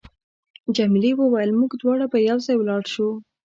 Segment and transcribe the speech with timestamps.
[0.75, 3.09] جميلې وويل: موږ دواړه به یو ځای ولاړ شو.